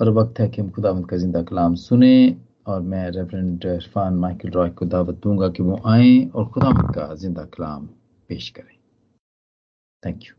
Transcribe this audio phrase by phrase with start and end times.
[0.00, 2.16] और वक्त है कि हम खुदा का ज़िंदा कलाम सुने
[2.66, 7.14] और मैं रेफरेंट इरफान माइकल रॉय को दावत दूँगा कि वो आए और खुदा का
[7.14, 7.86] ज़िंदा कलाम
[8.28, 8.76] पेश करें।
[10.02, 10.34] थैंक यू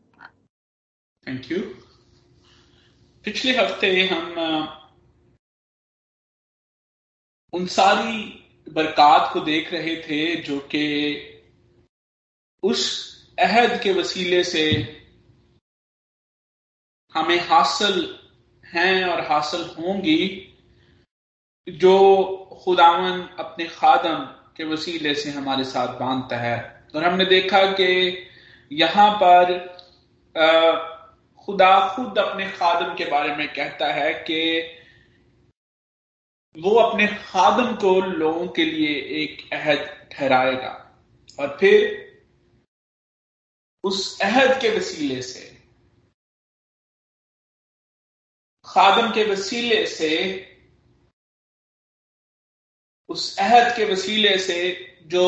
[1.28, 1.60] थैंक यू
[3.26, 4.36] पिछले हफ़्ते हम
[7.54, 8.24] उन सारी
[8.68, 10.86] बरकत को देख रहे थे जो कि
[12.64, 12.86] उस
[13.40, 14.64] अहद के वसीले से
[17.14, 18.02] हमें हासिल
[18.74, 20.54] हैं और हासिल होंगी,
[21.68, 24.24] जो खुदावन अपने खादम
[24.58, 26.58] के वसीले से हमारे साथ बांधता है।
[26.96, 28.18] और हमने देखा कि
[28.72, 29.54] यहाँ पर
[31.48, 34.40] खुदा खुद अपने खादम के बारे में कहता है कि
[36.56, 40.72] वो अपने खादम को लोगों के लिए एक अहद ठहराएगा।
[41.40, 42.06] और फिर
[43.84, 45.57] उस अहद के वसीले से
[48.78, 50.14] खादम के वसीले से,
[53.10, 54.58] उस अहद के वसीले से
[55.06, 55.24] जो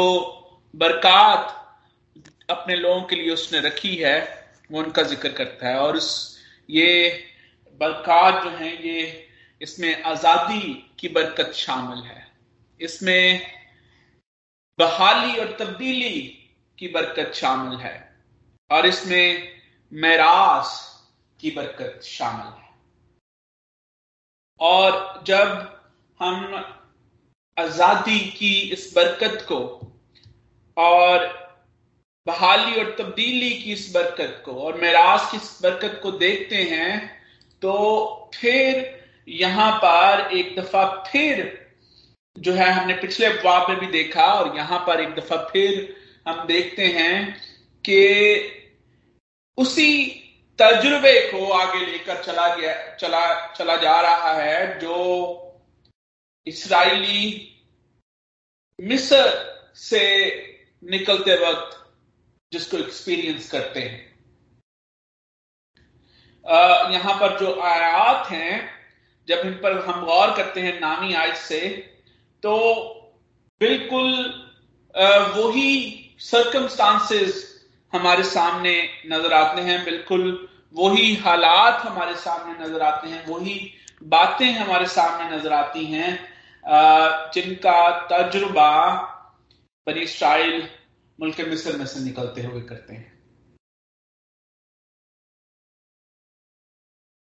[0.76, 1.56] बरकत
[2.50, 7.26] अपने लोगों के लिए उसने रखी है, वो उनका ज़िक्र करता है। और उस, ये
[7.82, 9.30] बरकत जो है, ये
[9.62, 12.32] इसमें आज़ादी की बरकत शामिल है।
[12.82, 13.42] इसमें
[14.80, 16.22] बहाली और तब्दीली
[16.80, 18.16] की बरकत शामिल है।
[18.72, 19.60] और इसमें
[19.94, 21.02] मैरास
[21.40, 22.69] की बरकत शामिल है।
[24.62, 25.78] और जब
[26.20, 26.64] हम
[27.58, 29.60] आज़ादी की इस बरकत को
[30.78, 31.28] और
[32.28, 36.92] बहाली और तब्दीली की इस बरकत को और मैराज की इस बरकत को देखते हैं
[37.62, 37.72] तो
[38.36, 38.86] फिर
[39.28, 41.42] यहाँ पर एक दफ़ा फिर
[42.36, 45.96] जो है हमने पिछले अफवाह में भी देखा और यहाँ पर एक दफ़ा फिर
[46.28, 47.16] हम देखते हैं
[47.86, 48.00] कि
[49.58, 49.92] उसी
[50.60, 54.96] तजुर्बे को आगे लेकर चला गया, चला चला जा रहा है, जो
[56.48, 57.46] इसराइली
[58.80, 59.24] मिस्र
[59.78, 60.04] से
[60.83, 61.78] निकलते वक्त
[62.52, 64.08] जिसको एक्सपीरियंस करते हैं।
[66.94, 68.70] यहाँ पर जो आयात हैं,
[69.28, 71.60] जब इन पर हम गौर करते हैं नामी आयत से
[72.44, 72.56] तो
[73.62, 74.12] बिल्कुल
[75.36, 75.72] वही
[76.22, 77.45] सर्कमस्टांसेस
[77.94, 78.73] हमारे सामने
[79.08, 83.72] नज़र आते हैं, बिल्कुल वही हालात हमारे सामने नज़र आते हैं, वही
[84.06, 86.12] बातें हमारे सामने नज़र आती हैं
[87.34, 88.72] जिनका तजुर्बा
[89.88, 90.68] बनी स्टाइल
[91.20, 93.18] मुल्क मिस्र में से निकलते हुए करते हैं।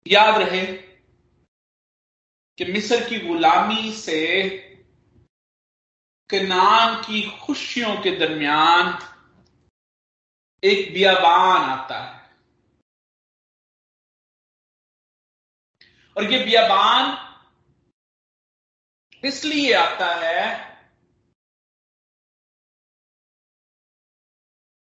[0.05, 0.65] याद रहे
[2.57, 4.49] कि मिस्र की गुलामी से
[6.29, 8.97] कनान की खुशियों के दरमियान
[10.63, 12.20] एक बियाबान आता है।
[16.21, 17.07] और ये बियाबान
[19.23, 20.41] इसलिए आता है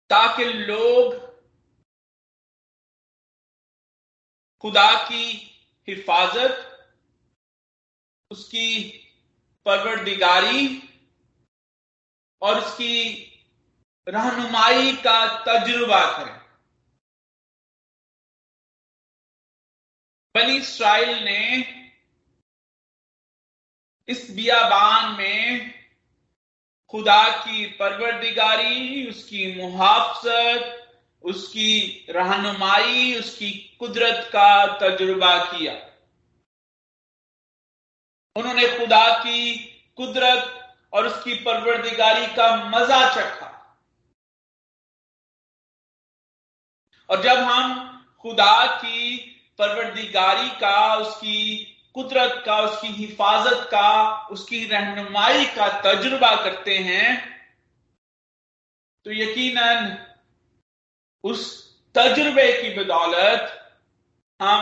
[0.10, 1.14] ताकि लोग
[4.64, 5.26] खुदा की
[5.88, 6.66] हिफाजत,
[8.32, 8.90] उसकी
[9.66, 10.66] परवरदिगारी
[12.42, 12.96] और उसकी
[14.08, 16.39] रहनुमाई का तजुर्बा करें।
[20.36, 21.58] बनी इसराइल ने
[24.08, 25.74] इस बियाबान में
[26.90, 30.76] खुदा की परवरदिगारी, उसकी मुहाफत
[31.24, 35.74] उसकी रहनुमाई, उसकी कुदरत का तजुर्बा किया।
[38.36, 39.56] उन्होंने खुदा की
[39.98, 43.80] कुदरत और उसकी परवरदिगारी का मज़ा चखा।
[47.10, 47.86] और जब हम
[48.22, 51.66] खुदा की परवरदिगारी का, उसकी
[51.96, 57.08] कुदरत का, उसकी हिफाजत का, उसकी रहनुमाई का तजुर्बा करते हैं
[59.06, 59.98] तो यकीनन
[61.24, 61.42] उस
[61.96, 63.56] तजुर्बे की बदौलत
[64.40, 64.62] हम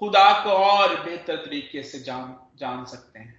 [0.00, 3.36] खुदा को और बेहतर तरीके से जान जान सकते हैं।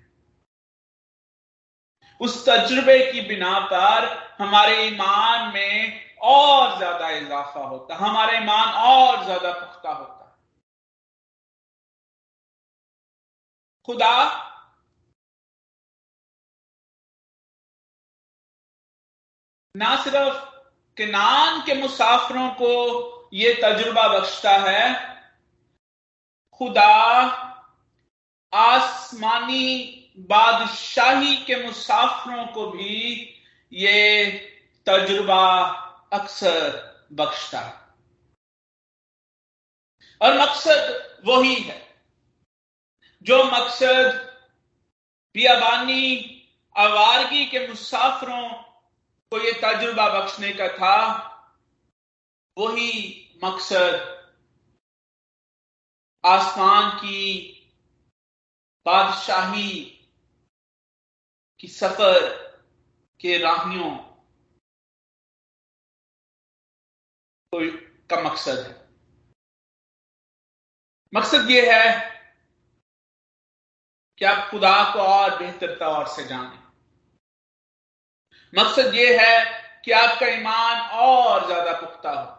[2.21, 4.07] उस तजुर्बे की बिना पर
[4.39, 10.18] हमारे ईमान में और ज़्यादा इजाफा होता, हमारे ईमान और ज़्यादा पुख्ता होता।
[13.89, 14.49] खुदा।
[19.77, 20.45] ना सिर्फ़
[20.97, 25.09] किनान के मुसाफरों को यह तजुर्बा बख्शता है,
[26.53, 26.95] खुदा
[28.53, 33.33] आसमानी बादशाही के मुसाफरों को भी
[33.73, 34.31] ये
[34.85, 35.61] तजुर्बा
[36.13, 37.73] अक्सर बख्शता है।
[40.21, 41.88] और मकसद वही है।
[43.23, 44.29] जो मकसद
[45.35, 46.03] बियाबानी
[46.75, 48.49] आवारगी के मुसाफरों
[49.31, 50.97] को ये तजुर्बा बख्शने का था,
[52.57, 52.91] वही
[53.43, 54.19] मकसद
[56.25, 57.55] आसमान की
[58.85, 59.71] बादशाही
[61.59, 62.29] की सफ़र
[63.19, 63.91] के राहियों
[68.09, 68.89] का मकसद है।
[71.13, 72.18] मकसद ये है
[74.19, 76.57] कि आप खुदा को और बेहतर तौर से जाने।
[78.53, 79.35] मकसद ये है
[79.85, 82.37] कि आपका ईमान और ज़्यादा पुख्ता हो।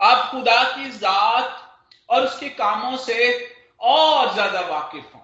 [0.00, 1.60] आप खुदा की जात
[2.08, 3.32] और उसके कामों से
[3.80, 5.20] और ज़्यादा वाकिफ हो।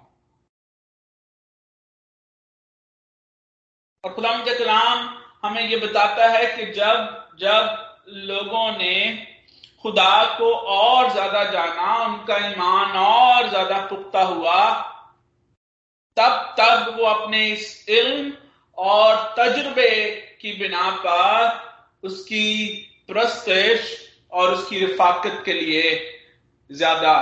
[4.05, 5.09] और खुदा के कलाम
[5.45, 8.95] हमें यह बताता है कि जब जब लोगों ने
[9.85, 14.57] खुदा को और ज़्यादा जाना, उनका ईमान और ज़्यादा पुख्ता हुआ
[16.17, 18.33] तब तब वो अपने इस इल्म
[18.79, 19.91] और तजुर्बे
[20.41, 22.47] की बिना पर उसकी
[23.09, 23.97] प्रस्तश
[24.33, 25.93] और उसकी रिफाकत के लिए
[26.71, 27.17] ज़्यादा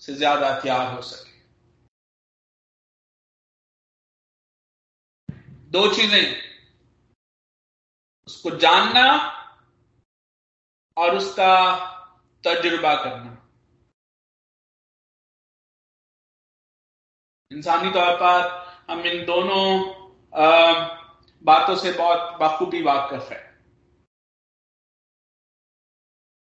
[0.00, 1.28] से ज़्यादा तैयार हो सके।
[5.70, 6.36] दो चीज़ें।
[8.28, 9.06] उसको जानना
[10.96, 11.52] और उसका
[12.44, 13.39] तजुर्बा करना।
[17.50, 18.42] इंसानी तौर पर
[18.90, 19.64] हम इन दोनों
[21.44, 23.38] बातों से बहुत बाखूबी वाकफ है।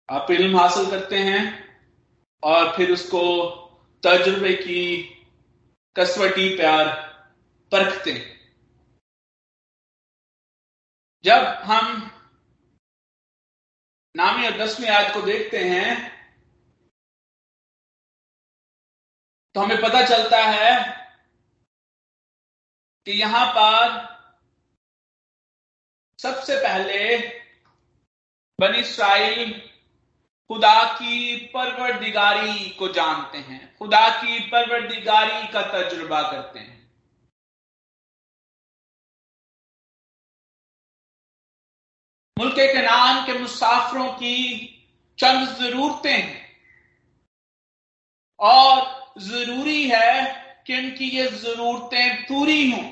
[0.08, 1.42] आप इल्म हासिल करते हैं
[2.42, 3.22] और फिर उसको
[4.02, 4.82] तजुर्बे की
[5.96, 6.88] कसवटी प्यार
[7.72, 8.34] परखते हैं।
[11.24, 12.10] जब हम
[14.14, 16.15] नामी और दसवीं आयत को देखते हैं
[19.56, 20.72] तो हमें पता चलता है
[23.06, 24.16] कि यहाँ पर
[26.18, 27.16] सबसे पहले
[28.60, 29.52] बनी इसराइल
[30.50, 36.92] खुदा की परवरदिगारी को जानते हैं। खुदा की परवरदिगारी का तजुर्बा करते हैं।
[42.38, 44.36] मुल्क कनान के मुसाफरों की
[45.18, 46.60] चंद जरूरतें हैं
[48.40, 52.84] और ज़रूरी है कि उनकी ये जरूरतें पूरी हों।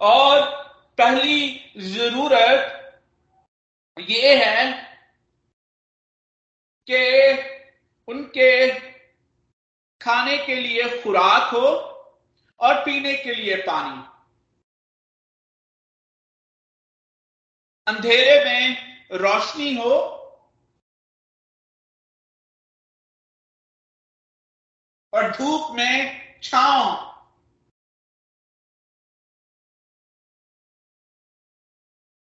[0.00, 0.40] और
[0.98, 1.40] पहली
[1.78, 2.74] ज़रूरत
[3.96, 4.72] ये है
[6.90, 7.00] कि
[8.08, 8.50] उनके
[10.00, 11.66] खाने के लिए खुराक हो
[12.60, 14.06] और पीने के लिए पानी।
[17.86, 20.17] अंधेरे में रोशनी हो
[25.12, 27.08] और धूप में छांव।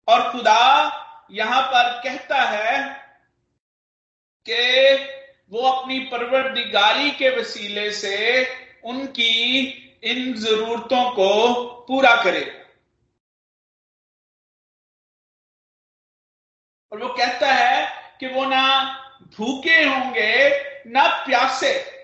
[0.09, 0.61] और खुदा
[1.31, 2.77] यहाँ पर कहता है
[4.47, 4.95] कि
[5.53, 8.17] वो अपनी परवरदिगारी के वसीले से
[8.85, 9.61] उनकी
[10.05, 11.29] इन जरूरतों को
[11.89, 12.57] पूरा करेगा
[16.93, 17.87] और वो कहता है
[18.21, 18.65] कि वो ना
[19.37, 20.49] भूखे होंगे,
[20.87, 21.98] ना प्यासे।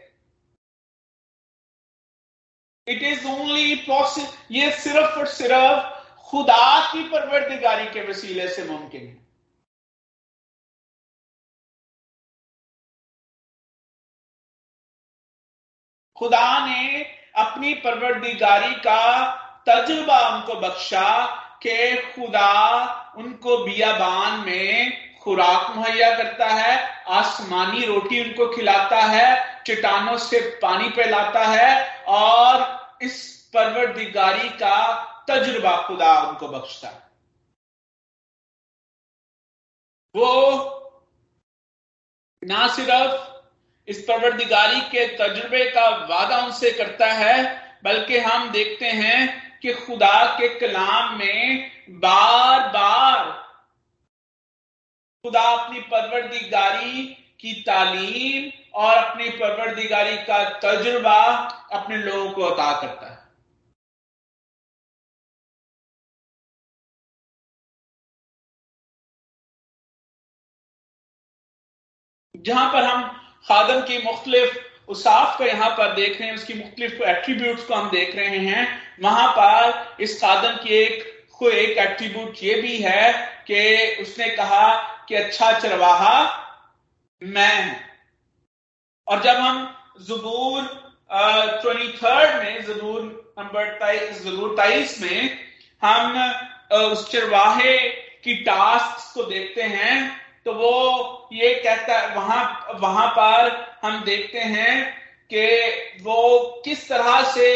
[2.89, 5.93] इट इज़ ओनली पॉसिबल ये सिर्फ़ और सिर्फ़
[6.31, 9.23] खुदा की परवरदिगारी के वसीले से मुमकिन है।
[16.17, 17.03] खुदा ने
[17.37, 19.01] अपनी परवरदिगारी का
[19.69, 21.09] तजुर्बा उनको बख्शा
[21.63, 22.53] कि खुदा
[23.19, 30.89] उनको बियाबान में खुराक मुहैया करता है, आसमानी रोटी उनको खिलाता है, चट्टानों से पानी
[30.89, 34.77] पिलाता है और इस परवरदिगारी का
[35.29, 37.03] तजुर्बा खुदा उनको बख्शता है।
[40.15, 40.31] वो
[42.43, 43.33] ना सिर्फ़
[43.89, 47.37] इस परवरदिगारी के तजुर्बे का वादा उनसे करता है,
[47.85, 53.45] बल्कि हम देखते हैं कि खुदा के कलाम में बार बार
[55.25, 57.03] खुदा अपनी परवरदिगारी
[57.41, 61.21] की तालीम और अपनी परवरदिगारी का तजुर्बा
[61.73, 63.23] अपने लोगों को अता करता है।
[72.35, 73.03] जहाँ पर हम
[73.47, 77.91] खादम की मुख्तलिफ़ उसाफ को यहाँ पर देख रहे हैं, उसकी मुख्तलिफ़ एट्रीब्यूट को हम
[77.91, 78.67] देख रहे हैं,
[79.03, 81.03] वहाँ पर इस खादम की एक,
[81.39, 83.13] को एक एट्रीब्यूट ये भी है
[83.47, 86.17] कि उसने कहा कि अच्छा चरवाहा
[87.23, 87.81] मैं
[89.07, 89.65] और जब हम
[90.01, 90.63] जबूर
[91.63, 93.01] ट्वेंटी थर्ड में, जबूर
[93.39, 95.39] नंबर जबूर तेईस में
[95.83, 96.19] हम
[96.83, 97.79] उस चरवाहे
[98.25, 99.97] की टास्क को देखते हैं
[100.47, 104.93] तो वो ये कहता है, वहाँ वहाँ पर हम देखते हैं
[105.33, 107.47] कि वो किस तरह से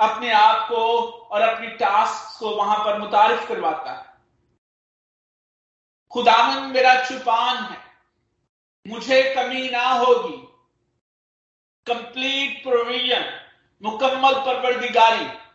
[0.00, 0.84] अपने आप को
[1.30, 4.06] और अपनी टास्क को वहाँ पर मुतारफ करवाता है।
[6.12, 7.82] खुदावन मेरा चुपान है।
[8.86, 10.48] मुझे कमी ना होगी।
[11.86, 13.50] कंप्लीट प्रोविज़न
[13.82, 15.48] मुकम्मल परवरदिगारी।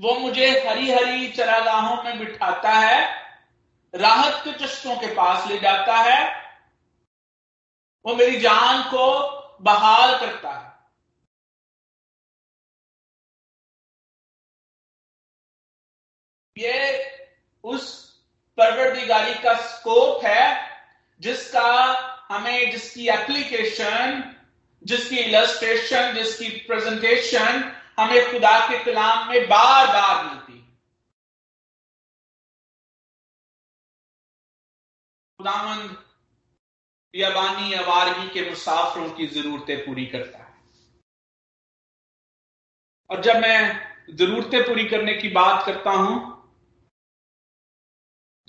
[0.00, 3.26] वो मुझे हरी हरी चरागाहों में बिठाता है,
[3.94, 6.48] राहत के चश्मों के पास ले जाता है,
[8.06, 9.28] वो मेरी जान को
[9.60, 10.67] बहाल करता है।
[16.58, 16.76] ये
[17.64, 17.86] उस
[18.58, 20.46] परवरदिगारी का स्कोप है,
[21.20, 21.70] जिसका
[22.30, 24.34] हमें, जिसकी एप्लीकेशन
[24.82, 27.62] जिसकी इलस्ट्रेशन जिसकी प्रेजेंटेशन
[27.98, 30.52] हमें खुदा के कलाम में बार बार मिलती
[35.40, 35.96] खुदामंद
[37.14, 40.56] यबानी अवारगी के मुसाफरों की जरूरतें पूरी करता है।
[43.10, 46.37] और जब मैं जरूरतें पूरी करने की बात करता हूँ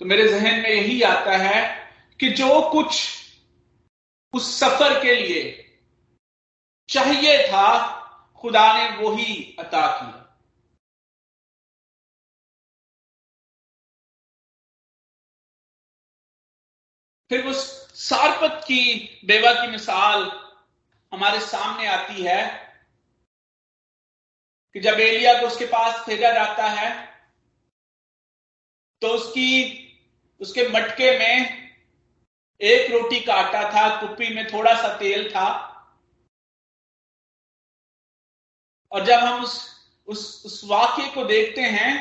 [0.00, 1.88] तो मेरे जहन में यही आता है
[2.20, 3.08] कि जो कुछ
[4.34, 5.42] उस सफ़र के लिए
[6.88, 7.66] चाहिए था,
[8.34, 10.16] खुदा ने वो ही अता किया।
[17.30, 17.60] फिर उस
[18.00, 18.82] सारपत की
[19.24, 20.24] बेवा की मिसाल
[21.12, 22.42] हमारे सामने आती है
[24.74, 26.90] कि जब एलिया को उसके पास भेजा जाता है
[29.02, 29.86] तो उसकी
[30.40, 31.58] उसके मटके में
[32.60, 35.48] एक रोटी का आटा था, कुप्पी में थोड़ा सा तेल था।
[38.92, 39.58] और जब हम उस
[40.08, 41.92] उस उस वाक्य को देखते हैं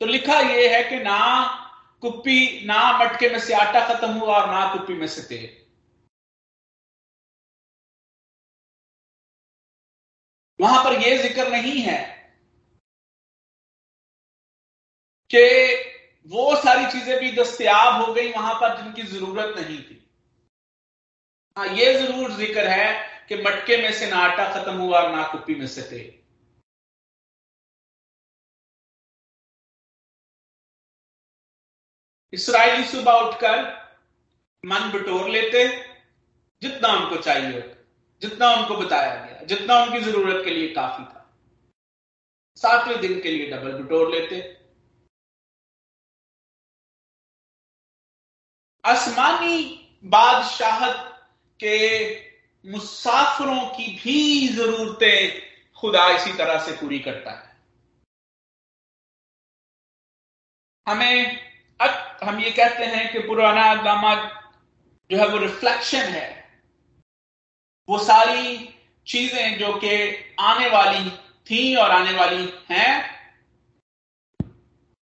[0.00, 1.18] तो लिखा यह है कि ना
[2.02, 5.50] कुप्पी, ना मटके में से आटा खत्म हुआ और ना कुप्पी में से तेल।
[10.58, 12.00] वहाँ पर यह ज़िक्र नहीं है
[15.30, 15.42] कि
[16.26, 19.98] वो सारी चीज़ें भी दस्तियाब हो गई वहाँ पर जिनकी ज़रूरत नहीं थी।
[21.56, 22.92] हाँ ये ज़रूर ज़िक्र है
[23.28, 26.12] कि मटके में से ना आटा खत्म हुआ और ना कुप्पी में से तेल।
[32.32, 33.60] इसराइली सुबह उठकर
[34.64, 35.66] मन बटोर लेते,
[36.62, 37.60] जितना उनको चाहिए
[38.22, 41.28] जितना उनको बताया गया, जितना उनकी ज़रूरत के लिए काफ़ी था।
[42.58, 44.40] सातवें दिन के लिए डबल बटोर लेते
[48.84, 49.58] आसमानी
[50.04, 50.96] बादशाहत
[51.60, 51.78] के
[52.70, 55.42] मुसाफिरों की भी जरूरतें
[55.80, 57.56] खुदा इसी तरह से पूरी करता है।
[60.88, 61.40] हमें
[61.80, 64.14] अब हम ये कहते हैं कि पुराना दामा
[65.10, 66.28] जो है वो रिफ्लेक्शन है।
[67.88, 68.68] वो सारी
[69.06, 69.94] चीज़ें जो कि
[70.40, 71.10] आने वाली
[71.50, 73.22] थी और आने वाली हैं।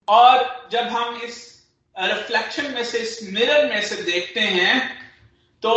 [0.09, 1.58] और जब हम इस
[2.01, 4.99] रिफ्लेक्शन में से इस मिरर में से देखते हैं
[5.63, 5.75] तो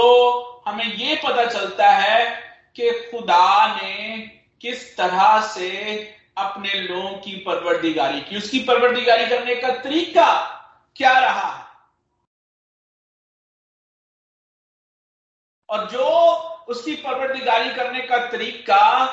[0.67, 2.31] हमें यह पता चलता है
[2.75, 4.17] कि खुदा ने
[4.61, 5.69] किस तरह से
[6.37, 10.35] अपने लोगों की परवरदिगारी की। उसकी परवरदिगारी करने का तरीका
[10.95, 11.65] क्या रहा है?
[15.69, 16.05] और जो
[16.67, 19.05] उसकी परवरदिगारी करने का तरीका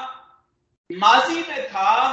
[0.93, 2.11] माजी में था,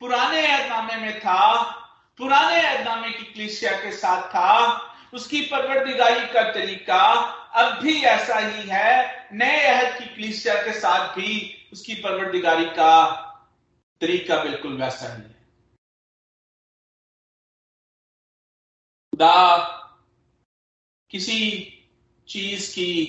[0.00, 1.74] पुराने ऐदनामे में था
[2.18, 4.78] पुराने ऐदनामे की क्लिसिया के साथ था।
[5.14, 7.02] उसकी परवरदिगारी का तरीका
[7.54, 13.14] अब भी ऐसा ही है। नए अहद की क्लिसिया के साथ भी उसकी परवरदिगारी का
[14.00, 15.38] तरीका बिल्कुल वैसा ही है।
[19.10, 19.56] खुदा
[21.10, 21.40] किसी
[22.28, 23.06] चीज़ की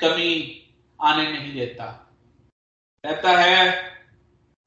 [0.00, 0.62] कमी
[1.02, 1.86] आने नहीं देता।
[3.04, 3.86] कहता है,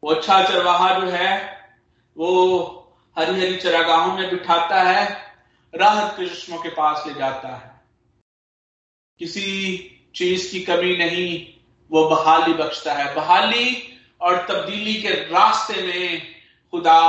[0.03, 1.59] वो अच्छा चरवाहा जो है,
[2.17, 2.75] वो
[3.19, 5.35] हरी हरी चरागाहों में बिठाता है,
[5.75, 7.81] राहत के चश्मों के पास ले जाता है।
[9.19, 9.77] किसी
[10.15, 11.59] चीज़ की कमी नहीं,
[11.91, 16.35] वो बहाली बख्शता है। बहाली और तब्दीली के रास्ते में
[16.71, 16.99] खुदा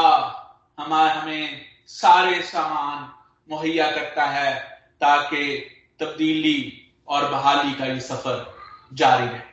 [0.79, 3.14] हमारे, हमें सारे सामान
[3.50, 8.59] मुहैया करता है, ताकि तब्दीली और बहाली का ये सफ़र
[8.93, 9.50] जारी रहे।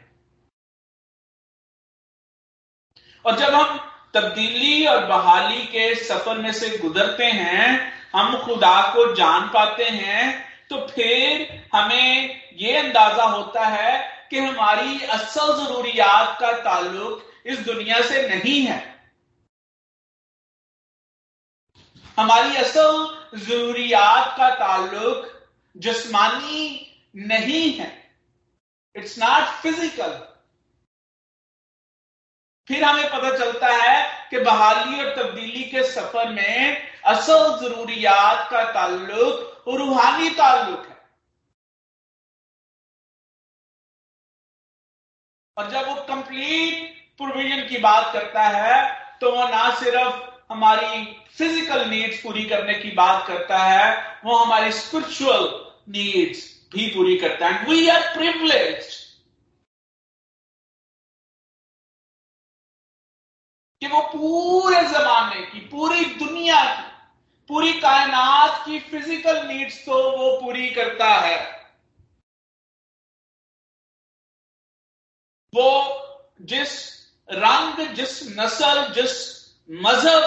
[3.26, 9.14] और जब हम तब्दीली और बहाली के सफ़र में से गुजरते हैं, हम खुदा को
[9.16, 13.98] जान पाते हैं तो फिर हमें यह अंदाज़ा होता है
[14.30, 18.80] कि हमारी असल जरूरियात का ताल्लुक इस दुनिया से नहीं है।
[22.18, 25.26] हमारी असल जरूरियात का ताल्लुक
[25.76, 26.64] जिस्मानी
[27.16, 27.92] नहीं है।
[28.96, 30.20] इट्स नॉट फ़िज़िकल
[32.68, 33.97] फिर हमें पता चलता है
[34.32, 40.96] कि बहाली और तब्दीली के सफ़र में असल जरूरियात का ताल्लुक रूहानी ताल्लुक है।
[45.58, 48.76] और जब वो कंप्लीट प्रोविज़न की बात करता है
[49.22, 51.04] तो वो ना सिर्फ़ हमारी
[51.38, 53.88] फ़िज़िकल नीड्स पूरी करने की बात करता है,
[54.26, 55.44] वो हमारी स्पिरिचुअल
[55.90, 58.96] नीड्स भी पूरी करता है। वी आर प्रिवलेज
[63.82, 66.86] कि वो पूरे जमाने की, पूरी दुनिया की,
[67.50, 71.38] पूरी कायनात की फ़िज़िकल नीड्स तो वो पूरी करता है।
[75.54, 75.70] वो
[76.42, 76.74] जिस
[77.30, 79.14] रंग, जिस नस्ल, जिस
[79.70, 80.24] मज़हब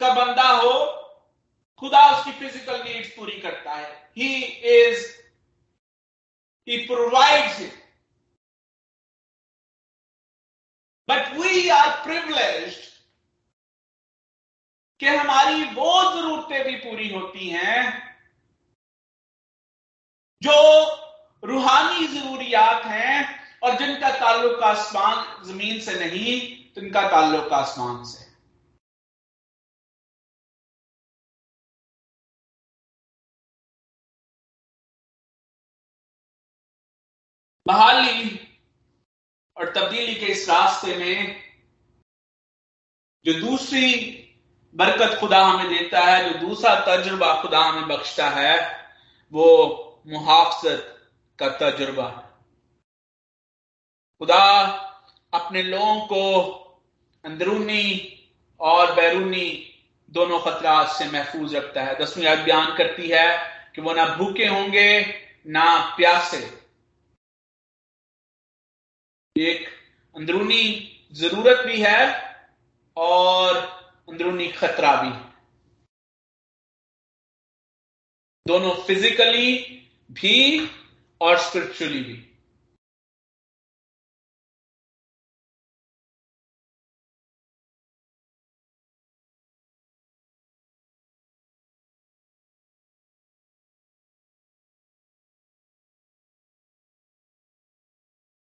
[0.00, 0.74] का बंदा हो,
[1.82, 4.34] खुदा उसकी फ़िज़िकल नीड्स पूरी करता है। He
[4.74, 5.06] is
[6.68, 7.83] he provides it
[11.08, 12.76] but we are privilege
[15.00, 17.82] कि हमारी वो जरूरतें भी पूरी होती हैं
[20.42, 20.54] जो
[21.42, 26.40] रूहानी जरूरियात हैं और जिनका ताल्लुक आसमान ज़मीन से नहीं,
[26.74, 28.22] जिनका ताल्लुक आसमान से।
[37.66, 38.43] बहाली
[39.56, 41.44] और तब्दीली के इस रास्ते में
[43.24, 44.20] जो दूसरी
[44.74, 48.88] बरकत खुदा हमें देता है, जो दूसरा तजुर्बा खुदा हमें बख्शता है,
[49.32, 51.08] वो मुहाफजत
[51.38, 52.34] का तजुर्बा है।
[54.18, 54.62] खुदा
[55.34, 56.50] अपने लोगों को
[57.24, 58.10] अंदरूनी
[58.60, 59.70] और बैरूनी
[60.10, 64.46] दोनों खतरात से महफूज रखता है। दसवीं याद बयान करती है कि वो ना भूखे
[64.46, 65.00] होंगे,
[65.46, 66.63] ना प्यासे
[69.38, 69.68] एक
[70.16, 70.64] अंदरूनी
[71.12, 72.00] ज़रूरत भी है
[72.96, 73.56] और
[74.08, 75.34] अंदरूनी खतरा भी है।
[78.46, 79.56] दोनों फिजिकली
[80.10, 80.68] भी
[81.20, 82.23] और स्पिरिचुअली भी।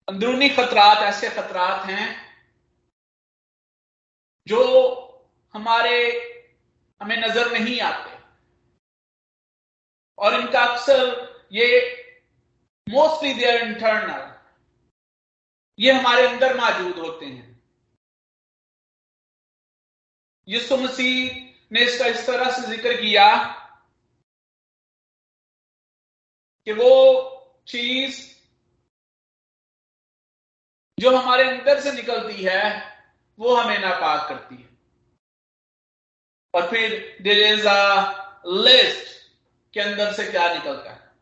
[0.08, 2.06] अंदरूनी खतरात ऐसे खतरात हैं
[4.46, 4.60] जो
[5.54, 5.98] हमारे,
[7.00, 8.10] हमें नज़र नहीं आते।
[10.18, 11.68] और इनका अक्सर ये
[12.86, 14.30] मोस्टली देयर इंटरनल
[15.78, 17.50] ये हमारे अंदर मौजूद होते हैं।
[20.48, 21.40] यीशु मसीह
[21.72, 23.26] ने इसका इस तरह से ज़िक्र किया
[26.66, 26.90] कि वो
[27.68, 28.20] चीज़
[30.98, 32.82] जो हमारे अंदर से निकलती है,
[33.38, 34.68] वो हमें नापाक करती है।
[36.54, 38.12] और फिर देर इज़ अ
[38.46, 39.06] लिस्ट
[39.74, 41.12] के अंदर से क्या निकलता है।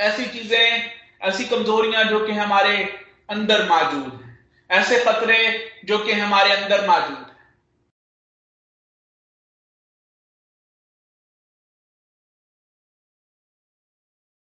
[0.00, 0.90] ऐसी चीज़ें,
[1.22, 2.84] ऐसी कमजोरियाँ जो कि हमारे
[3.30, 7.31] अंदर मौजूद हैं। ऐसे खतरे जो कि हमारे अंदर मौजूद हैं।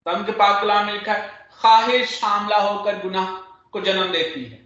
[0.07, 1.29] तम के पाक कलाम में लिखा है
[1.61, 3.33] ख्वाहिश शामला होकर गुनाह
[3.73, 4.63] को जन्म देती है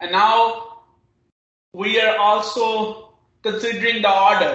[0.00, 0.80] now
[1.74, 3.14] we are also
[3.44, 4.54] considering the order.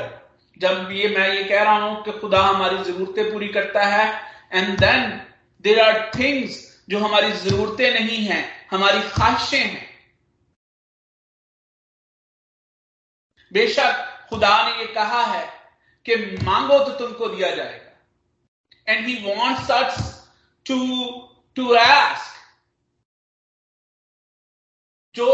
[0.57, 4.05] जब ये मैं ये कह रहा हूँ कि खुदा हमारी जरूरतें पूरी करता है
[4.53, 5.09] and then
[5.63, 6.57] there are things
[6.89, 9.87] जो हमारी जरूरतें नहीं हैं, हमारी ख्वाहिशें हैं
[13.51, 15.58] बेशक खुदा ने ये कहा है
[16.09, 19.97] कि मांगो तो तुमको दिया जाएगा। And he wants us
[20.65, 20.77] to
[21.55, 22.27] to ask
[25.15, 25.27] जो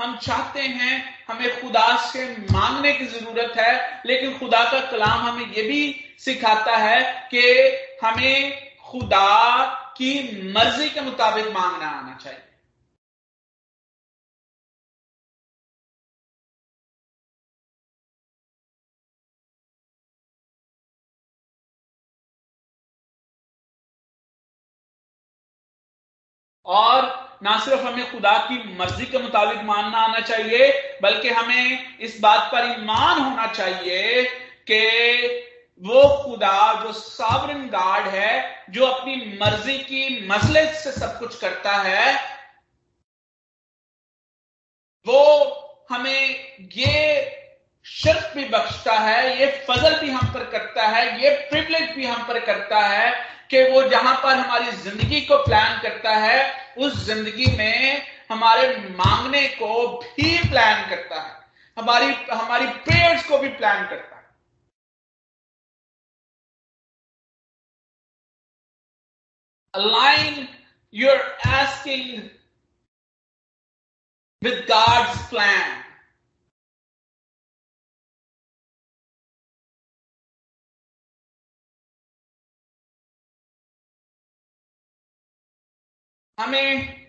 [0.00, 5.46] हम चाहते हैं, हमें खुदा से मांगने की ज़रूरत है, लेकिन खुदा का कलाम हमें
[5.46, 5.80] यह भी
[6.18, 7.42] सिखाता है कि
[8.06, 9.64] हमें खुदा
[9.96, 10.12] की
[10.52, 12.49] मर्ज़ी के मुताबिक मांगना आना चाहिए।
[26.66, 30.68] और ना सिर्फ़ हमें खुदा की मर्ज़ी के मुताबिक मानना आना चाहिए,
[31.02, 34.24] बल्कि हमें इस बात पर ईमान होना चाहिए
[34.70, 35.46] कि
[35.82, 41.76] वो खुदा जो सावरन गार्ड है, जो अपनी मर्ज़ी की मसले से सब कुछ करता
[41.76, 42.14] है,
[45.06, 47.36] वो हमें ये
[47.86, 52.26] शर्त भी बख्शता है, ये फजल भी हम पर करता है, ये प्रिविलेज भी हम
[52.28, 56.38] पर करता है कि वो जहाँ पर हमारी ज़िंदगी को प्लान करता है,
[56.78, 61.38] उस ज़िंदगी में हमारे मांगने को भी प्लान करता है
[61.76, 64.20] हमारी हमारी प्रेयर्स को भी प्लान करता है
[69.74, 70.48] align
[70.94, 72.30] your asking
[74.42, 75.89] with God's plan.
[86.40, 87.00] हमें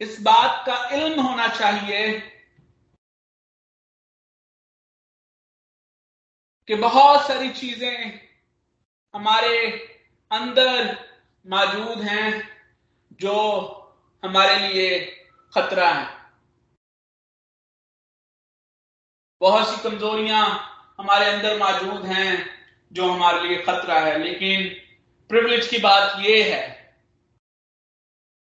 [0.00, 2.18] इस बात का इल्म होना चाहिए
[6.68, 8.20] कि बहुत सारी चीज़ें
[9.14, 9.56] हमारे
[10.30, 10.92] अंदर
[11.46, 12.30] मौजूद हैं
[13.20, 13.34] जो
[14.22, 15.00] हमारे लिए
[15.52, 16.06] खतरा है।
[19.40, 20.44] बहुत सी कमजोरियाँ
[20.98, 22.30] हमारे अंदर मौजूद हैं
[22.92, 24.68] जो हमारे लिए खतरा है, लेकिन
[25.30, 26.75] प्रिविलेज की बात यह है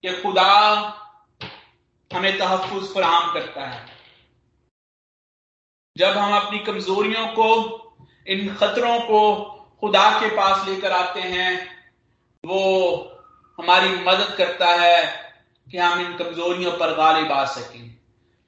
[0.05, 0.81] कि खुदा
[2.13, 3.85] हमें तहफुज फराम करता है।
[5.97, 7.81] जब हम अपनी कमजोरियों को,
[8.27, 9.45] इन खतरों को
[9.81, 11.67] खुदा के पास लेकर आते हैं,
[12.45, 12.87] वो
[13.57, 15.33] हमारी मदद करता है
[15.71, 17.97] कि हम इन कमजोरियों पर गालिब आ सकें।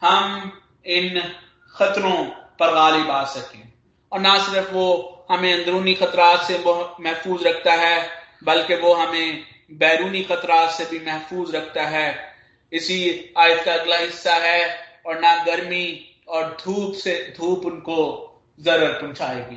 [0.01, 0.51] हम
[0.85, 1.35] इन
[1.75, 2.23] खतरों
[2.59, 3.73] पर गालिब आ सकें।
[4.11, 6.63] और ना सिर्फ़ वो हमें अंदरूनी खतरात से
[6.99, 8.09] महफूज रखता है,
[8.43, 12.35] बल्कि वो हमें बैरूनी खतरात से भी महफूज रखता है।
[12.71, 18.23] इसी आयत का अगला हिस्सा है, और ना गर्मी और धूप से, धूप उनको
[18.59, 19.55] ज़रूर पहुंचाएगी।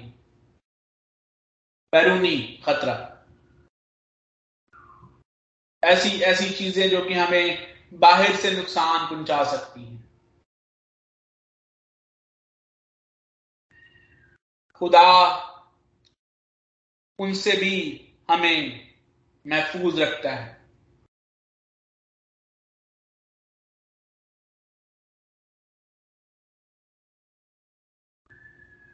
[1.93, 2.95] बैरूनी खतरा।
[5.83, 10.09] ऐसी ऐसी चीज़ें जो कि हमें बाहर से नुकसान पहुँचा सकती हैं।
[14.75, 15.11] खुदा
[17.19, 17.75] उनसे भी
[18.31, 18.90] हमें
[19.47, 20.61] महफूज रखता है।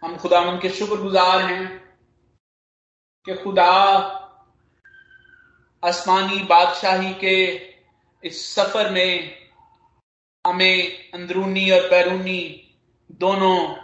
[0.04, 1.78] हम खुदा उनके शुक्रगुजार हैं
[3.24, 3.72] कि खुदा
[5.84, 7.36] आसमानी बादशाही के
[8.24, 9.36] इस सफ़र में
[10.46, 12.74] हमें अंदरूनी और बैरूनी
[13.12, 13.74] दोनों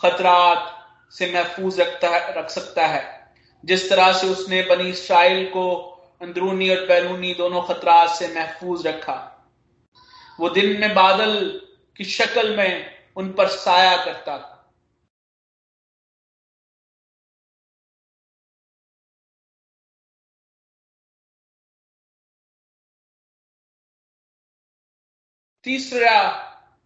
[0.00, 0.76] खतरात
[1.12, 6.68] से महफूज रखता है, रख सकता है। जिस तरह से उसने बनी इसराइल को अंदरूनी
[6.70, 9.16] और बैरूनी दोनों खतरात से महफूज रखा।
[10.38, 11.36] वो दिन में बादल
[11.96, 14.56] की शक्ल में उन पर साया करता था।
[25.64, 26.20] तीसरा,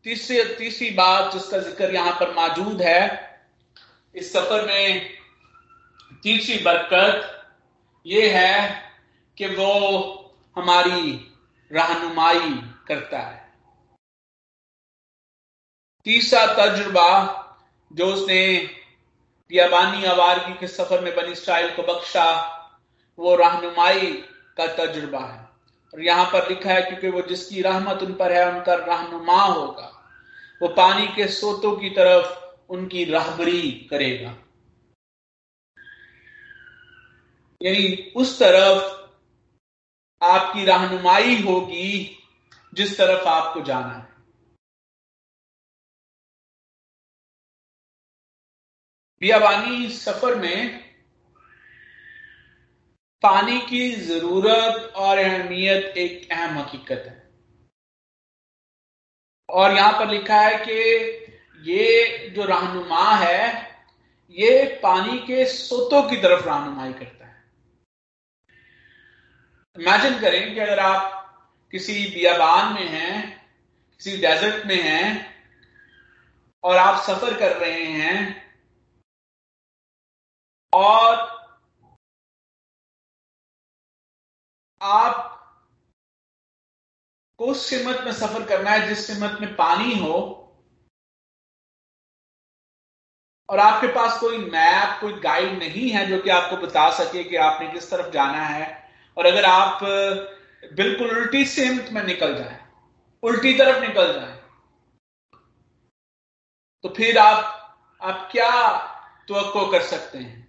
[0.07, 3.03] तीसरी तीसरी बात जिसका ज़िक्र यहाँ पर मौजूद है,
[4.15, 5.11] इस सफ़र में
[6.23, 7.31] तीसरी बरकत
[8.07, 8.83] यह है
[9.39, 10.11] कि वो
[10.57, 11.33] हमारी
[11.73, 13.55] रहनुमाई करता है।
[16.05, 17.41] तीसरा तजुर्बा
[17.93, 18.59] जो उसने
[19.49, 22.51] बियाबानी आवारगी के सफ़र में बनी स्टाइल को बख्शा,
[23.19, 24.13] वो रहनुमाई
[24.57, 25.49] का तजुर्बा है।
[25.95, 29.91] और यहाँ पर लिखा है, क्योंकि वो जिसकी रहमत उन पर है, उनका रहनुमा होगा।
[30.63, 34.37] वो पानी के सोतों की तरफ़ उनकी रहबरी करेगा।
[37.63, 39.04] यानी उस तरफ़
[40.25, 42.19] आपकी रहनुमाई होगी
[42.75, 44.13] जिस तरफ़ आपको जाना है।
[49.23, 50.79] बियाबानी सफ़र में
[53.23, 57.23] पानी की ज़रूरत और अहमियत एक अहम हकीकत है।
[59.49, 60.75] और यहाँ पर लिखा है कि
[61.63, 63.75] ये जो रहनुमा है,
[64.31, 67.14] ये पानी के सोतों की तरफ़ रहनुमाई करता
[69.77, 71.21] इमेजिन करें कि अगर आप
[71.73, 73.41] किसी बियाबान में हैं,
[74.01, 75.35] किसी डेजर्ट में हैं,
[76.65, 78.43] और आप सफ़र कर रहे हैं,
[80.73, 81.17] और
[84.81, 85.31] आप
[87.39, 90.41] को उस सिमत में सफ़र करना है जिस सिमत में पानी हो,
[93.49, 97.37] और आपके पास कोई मैप कोई गाइड नहीं है जो कि आपको बता सके कि
[97.37, 98.84] आपने किस तरफ़ जाना है
[99.17, 99.79] और अगर आप
[100.73, 102.59] बिल्कुल उल्टी सिमत में निकल जाए,
[103.23, 104.33] उल्टी तरफ़ निकल जाए
[106.85, 107.61] तो फिर आप
[108.01, 108.51] आप क्या
[109.29, 110.43] तो कर सकते हैं?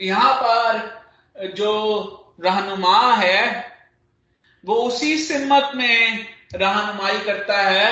[0.00, 1.72] यहाँ पर जो
[2.40, 3.40] रहनुमा है,
[4.64, 7.90] वो उसी सिमत में रहनुमाई करता है,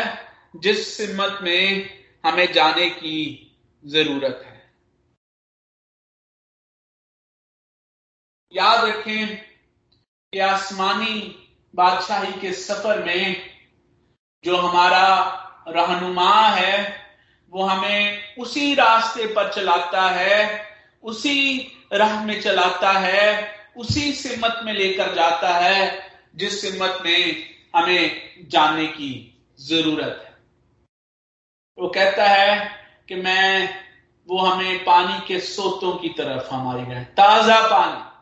[0.56, 1.90] जिस सिमत में
[2.24, 3.16] हमें जाने की
[3.84, 4.53] ज़रूरत है।
[8.56, 9.36] याद रखें
[10.32, 11.40] कि आसमानी
[11.74, 13.50] बादशाही के सफ़र में
[14.44, 15.16] जो हमारा
[15.68, 17.04] रहनुमा है,
[17.50, 20.66] वो हमें उसी रास्ते पर चलाता है,
[21.02, 27.44] उसी राह में चलाता है, उसी सिमत में लेकर जाता है, जिस सिमत में
[27.76, 30.36] हमें जाने की ज़रूरत है।
[31.78, 32.70] वो कहता है
[33.08, 33.80] कि मैं,
[34.28, 38.13] वो हमें पानी के सोतों की तरफ़ हमारी ताज़ा पानी।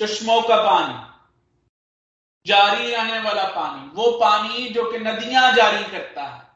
[0.00, 0.94] चश्मों का पानी,
[2.46, 6.48] जारी रहने वाला पानी, वो पानी जो कि नदियाँ जारी करता है,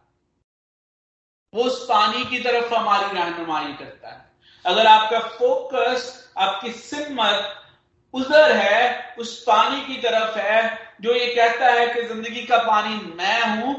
[1.54, 4.32] वो उस पानी की तरफ़ हमारी रहनुमाई करता है।
[4.64, 7.60] अगर आपका फोकस, आपकी सिमत
[8.14, 12.94] उधर है, उस पानी की तरफ़ है, जो ये कहता है कि ज़िंदगी का पानी
[13.14, 13.74] मैं हूँ,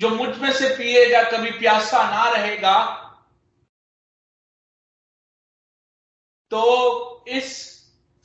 [0.00, 3.00] जो मुझमें से पिएगा, कभी प्यासा ना रहेगा
[6.50, 7.73] तो इस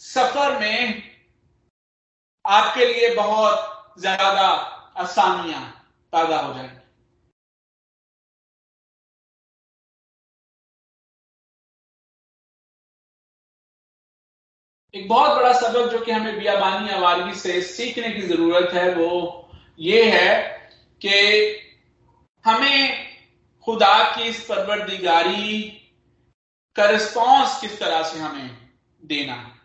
[0.02, 1.04] सफ़र में
[2.46, 4.48] आपके लिए बहुत ज़्यादा
[4.98, 5.62] आसानियाँ
[6.14, 6.78] पैदा हो जाएँगी।
[14.94, 19.50] एक बहुत बड़ा सबक जो कि हमें बियाबानी आवारगी से सीखने की ज़रूरत है, वो
[19.80, 20.44] ये है
[21.02, 21.10] कि
[22.46, 23.08] हमें
[23.68, 25.62] खुदा की इस परवरदिगारी
[26.76, 28.50] का रिस्पॉन्स किस तरह से हमें
[29.02, 29.59] देना है।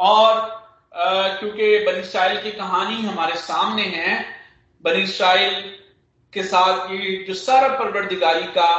[0.00, 0.48] और
[0.92, 4.24] क्योंकि बनी इसराइल की कहानी हमारे सामने है,
[4.84, 5.54] बनी इसराइल
[6.32, 8.70] के साथ ये जो सारा परवरदिगारी का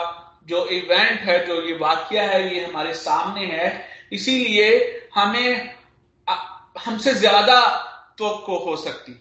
[0.47, 3.67] जो इवेंट है, जो ये वाक्य है, ये हमारे सामने है।
[4.11, 4.69] इसीलिए
[5.15, 5.75] हमें
[6.77, 7.59] हमसे ज़्यादा
[8.17, 8.27] तो
[8.65, 9.13] हो सकती।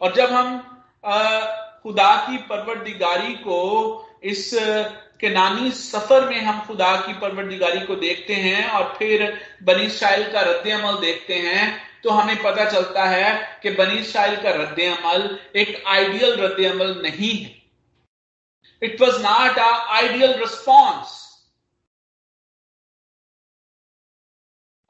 [0.00, 0.58] और जब हम
[1.82, 3.60] खुदा की परवरदिगारी को
[4.24, 4.50] इस
[5.20, 9.22] के नानी सफ़र में हम खुदा की परवरदिगारी को देखते हैं और फिर
[9.62, 11.66] बनी शाइल का रद्द अमल देखते हैं
[12.02, 17.00] तो हमें पता चलता है कि बनी शाइल का रद्द अमल एक आइडियल रद्द अमल
[17.02, 17.56] नहीं है।
[18.82, 21.16] It was not a ideal response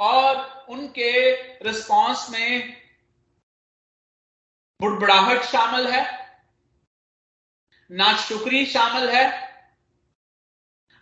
[0.01, 1.13] और उनके
[1.65, 2.77] रिस्पांस में
[4.81, 6.03] बुड़बड़ाहट शामिल है,
[7.91, 9.27] ना शुक्री शामिल है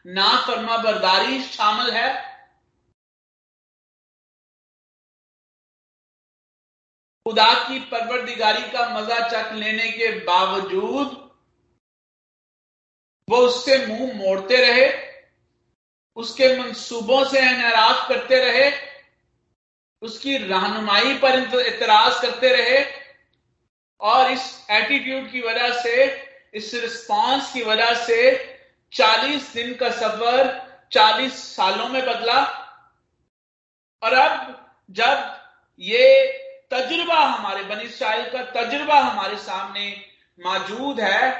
[0.07, 2.09] ना फरमा बरदारी शामिल है।
[7.27, 11.25] खुदा की परवरदिगारी का मज़ा चक लेने के बावजूद
[13.29, 14.87] वो उससे मुँह मोड़ते रहे,
[16.17, 18.71] उसके मंसूबों से एनराज करते रहे,
[20.03, 22.85] उसकी रहनुमाई पर इतराज करते रहे
[24.01, 26.05] और इस एटीट्यूड की वजह से,
[26.55, 28.55] इस रिस्पांस की वजह से
[28.93, 30.49] 40 दिन का सफ़र
[30.93, 32.43] 40 सालों में बदला।
[34.03, 34.33] और अब
[34.91, 35.41] जब
[35.81, 36.05] ये
[36.71, 39.91] तजुर्बा हमारे बनी शाइल का तजुर्बा हमारे सामने
[40.39, 41.33] मौजूद है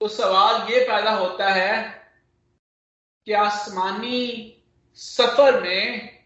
[0.00, 1.76] तो सवाल ये पैदा होता है
[3.26, 4.54] कि आसमानी
[4.98, 6.18] सफ़र में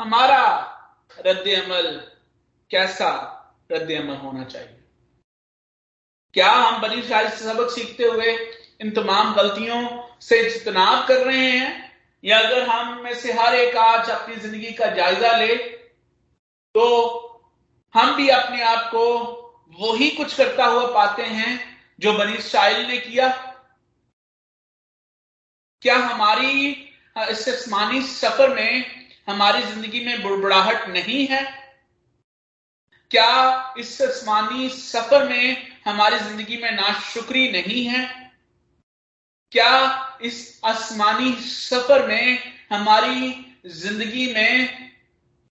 [0.00, 0.42] हमारा
[1.18, 1.88] रद्द अमल
[2.70, 3.10] कैसा
[3.72, 4.79] रद्द अमल होना चाहिए?
[6.34, 8.32] क्या हम बनी शायद से सबक सीखते हुए
[8.80, 9.80] इन तमाम गलतियों
[10.20, 11.70] से इजतनाब कर रहे हैं?
[12.24, 15.54] या अगर हम में से हर एक आज अपनी ज़िंदगी का जायजा ले
[16.74, 16.84] तो
[17.94, 19.04] हम भी अपने आप को
[19.80, 21.52] वही कुछ करता हुआ पाते हैं
[22.00, 23.28] जो बनी शाइल ने किया?
[25.82, 26.70] क्या हमारी
[27.30, 28.84] इस आसमानी सफ़र में
[29.28, 31.42] हमारी ज़िंदगी में बुड़बुड़ाहट नहीं है?
[33.10, 38.08] क्या इस आसमानी सफ़र में हमारी ज़िंदगी में ना शुक्री नहीं है।
[39.52, 42.38] क्या इस आसमानी सफ़र में,
[42.72, 44.90] हमारी ज़िंदगी में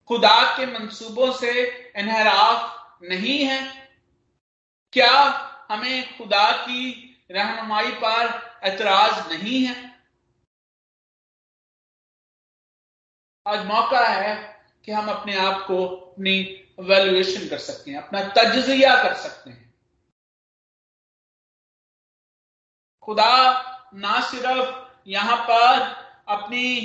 [0.10, 1.52] खुदा के मंसूबों से
[1.98, 3.62] इनहराफ नहीं है?
[4.94, 5.12] क्या
[5.72, 6.82] हमें खुदा की
[7.32, 9.76] रहनुमाई पर एतराज़ नहीं है?
[13.46, 14.36] आज मौका है
[14.86, 16.42] कि हम अपने आप को अपनी
[16.80, 19.62] वैल्यूएशन कर सकते हैं, अपना तजिया कर सकते हैं।
[23.06, 23.36] खुदा
[23.96, 25.80] ना सिर्फ़ यहाँ पर
[26.34, 26.82] अपनी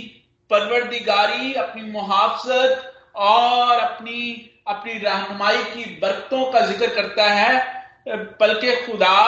[0.51, 4.21] परवरदिगारी, अपनी मुहावजत और अपनी
[4.69, 7.53] अपनी रहनुमाई की बरकतों का ज़िक्र करता है,
[8.41, 9.19] बल्कि खुदा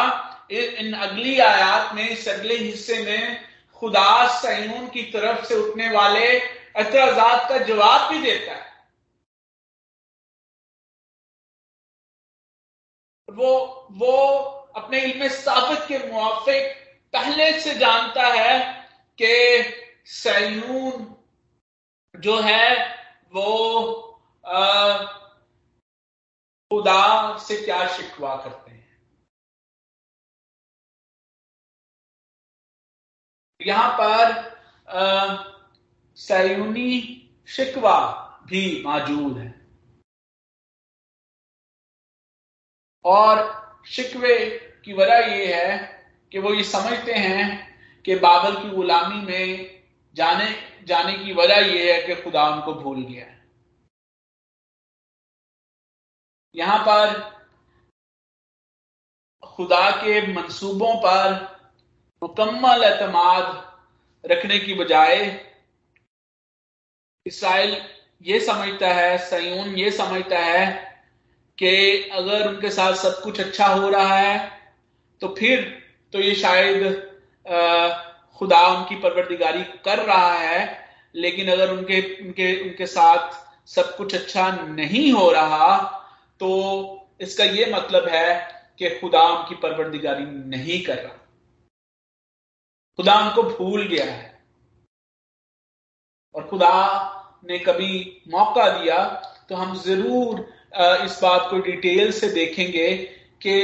[0.51, 3.45] इन अगली आयात में, इस अगले हिस्से में
[3.83, 8.69] खुदा सयून की तरफ़ से उठने वाले एतराजात का जवाब भी देता है।
[13.29, 13.53] वो
[13.93, 16.77] वो अपने इल्म साबित के मुआफिक
[17.13, 18.59] पहले से जानता है
[19.19, 19.33] कि
[20.07, 21.07] सयून
[22.15, 22.67] जो है
[23.35, 23.47] वो
[26.71, 28.79] खुदा से क्या शिकवा करते हैं।
[33.61, 34.25] यहाँ पर
[36.19, 36.93] सयूनी
[37.49, 37.99] शिकवा
[38.47, 39.49] भी मौजूद है।
[43.05, 44.39] और शिकवे
[44.85, 45.79] की वजह यह है
[46.33, 47.47] कि वो ये समझते हैं
[48.05, 49.81] कि बाबल की गुलामी में
[50.15, 50.51] जाने
[50.85, 53.39] जाने की वजह यह है कि खुदा उनको भूल गया है।
[56.55, 57.19] यहाँ पर
[59.43, 61.33] खुदा के मंसूबों पर
[62.23, 65.17] मुकम्मल एतमाद रखने की बजाय
[67.27, 67.77] इसराइल
[68.23, 70.90] ये समझता है, सयून ये समझता है
[71.61, 74.39] कि अगर उनके साथ सब कुछ अच्छा हो रहा है
[75.23, 75.63] तो फिर
[76.13, 76.83] तो ये शायद
[78.39, 80.61] खुदा उनकी परवरदिगारी कर रहा है,
[81.15, 83.33] लेकिन अगर उनके उनके उनके साथ
[83.69, 85.77] सब कुछ अच्छा नहीं हो रहा
[86.41, 86.49] तो
[87.21, 88.35] इसका ये मतलब है
[88.79, 91.17] कि खुदा उनकी परवरदिगारी नहीं कर रहा।
[92.99, 94.29] खुदा उनको भूल गया है।
[96.35, 96.73] और खुदा
[97.45, 99.05] ने कभी मौका दिया
[99.49, 100.41] तो हम ज़रूर
[100.73, 102.97] इस बात को डिटेल से देखेंगे
[103.43, 103.55] कि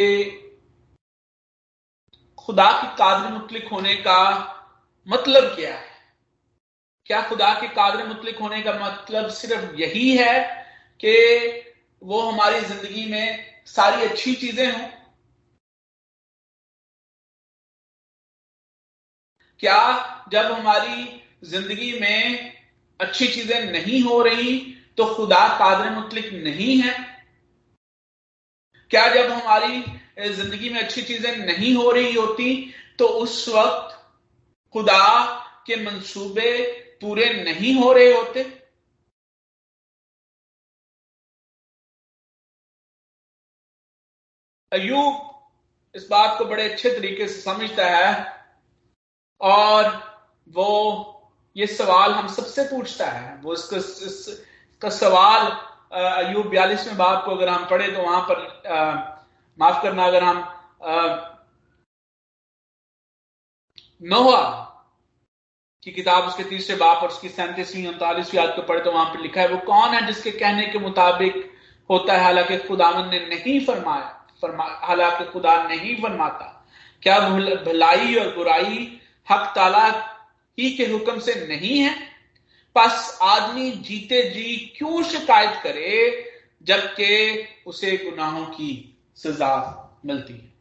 [2.39, 4.19] खुदा की कादर मुतलिक होने का
[5.09, 5.85] मतलब क्या है?
[7.07, 10.39] क्या खुदा के कादर मुतलिक होने का मतलब सिर्फ़ यही है
[11.01, 11.15] कि
[12.03, 14.89] वो हमारी ज़िंदगी में सारी अच्छी चीज़ें हों?
[19.61, 22.53] क्या जब हमारी ज़िंदगी में
[23.01, 26.95] अच्छी चीज़ें नहीं हो रही तो खुदा कादर मुतलिक नहीं है।
[28.91, 29.83] क्या जब हमारी
[30.35, 32.49] ज़िंदगी में अच्छी चीज़ें नहीं हो रही होती
[32.99, 33.95] तो उस वक्त
[34.75, 35.25] खुदा
[35.67, 36.51] के मंसूबे
[37.01, 38.43] पूरे नहीं हो रहे होते?
[44.73, 48.15] अयूब इस बात को बड़े अच्छे तरीके से समझता है
[49.41, 49.91] और
[50.49, 50.71] वो
[51.57, 53.79] ये सवाल हम सबसे पूछता है। वो इसका
[54.77, 55.47] इसका सवाल
[55.97, 58.39] अयूब बयालीसवें बाप को अगर हम पढ़े तो वहाँ पर
[59.59, 60.39] माफ़ करना अगर हम
[64.03, 64.43] नोहा
[65.83, 69.21] की किताब उसके तीसरे बाप और उसकी सैंतीसवीं, उनतालीसवीं याद को पढ़े तो वहाँ पर
[69.21, 71.35] लिखा है, वो कौन है जिसके कहने के मुताबिक
[71.91, 76.53] होता है, हालाँकि खुदावन ने नहीं फरमाया, फरमा, हालाँकि खुदा नहीं फरमाता,
[77.03, 77.19] क्या
[77.65, 79.87] भलाई और बुराई हक ताला
[80.59, 81.95] ही के हुक्म से नहीं है?
[82.77, 85.93] बस आदमी जीते जी क्यों शिकायत करे,
[86.63, 89.55] जबकि उसे गुनाहों की सजा
[90.07, 90.55] मिलती है।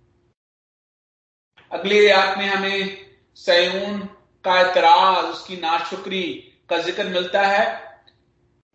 [1.72, 2.98] अगले आयत में हमें
[3.38, 4.00] सयून
[4.44, 6.24] का एतराज़, उसकी नाशुक्री
[6.70, 7.66] का ज़िक्र मिलता है।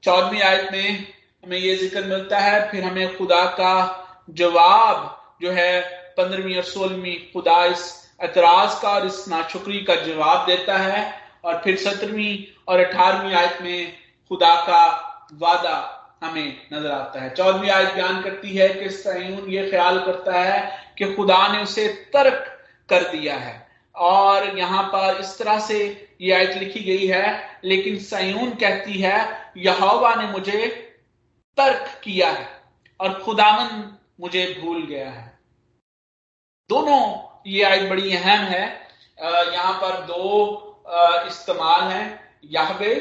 [0.02, 1.06] चौदहवीं आयत में
[1.44, 5.80] हमें यह ज़िक्र मिलता है, फिर हमें खुदा का जवाब जो है
[6.16, 7.88] पंद्रहवीं और सोलहवीं खुदा इस
[8.24, 12.36] एतराज़ का और इस नाशुक्री का जवाब देता है। और फिर सत्रहवीं
[12.68, 13.92] और अठारहवीं आयत में
[14.30, 14.82] खुदा का
[15.40, 15.78] वादा
[16.22, 20.60] हमें नज़र आता है। चौदहवीं आयत बयान करती है कि सयून ये ख्याल करता है
[20.98, 22.44] कि खुदा ने उसे तर्क
[22.88, 23.54] कर दिया है।
[23.94, 25.78] और यहाँ पर इस तरह से
[26.20, 30.66] ये आयत लिखी गई है, लेकिन सयून कहती है, यहोवा ने मुझे
[31.58, 32.48] तर्क किया है
[33.00, 35.28] और खुदावन मुझे भूल गया है।
[36.70, 37.02] दोनों
[37.46, 38.64] ये आयत बड़ी अहम है।
[39.52, 40.69] यहाँ पर दो
[41.26, 42.02] इस्तेमाल है
[42.52, 42.92] याहवे